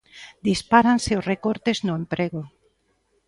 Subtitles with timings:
[0.47, 2.41] Dispáranse os recortes no emprego.